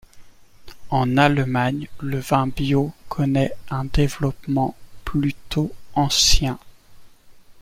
En 0.89 1.15
Allemagne, 1.17 1.87
le 1.99 2.17
vin 2.17 2.47
bio 2.47 2.91
connaît 3.07 3.53
un 3.69 3.85
développement 3.85 4.75
plutôt 5.05 5.71
ancien. 5.93 6.57